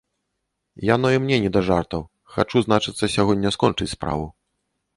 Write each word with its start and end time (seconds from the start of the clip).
Яно 0.95 1.07
і 1.15 1.19
мне 1.25 1.37
не 1.43 1.51
да 1.59 1.63
жартаў, 1.67 2.01
хачу, 2.37 2.63
значыцца, 2.67 3.13
сягоння 3.19 3.55
скончыць 3.57 3.93
справу. 3.95 4.25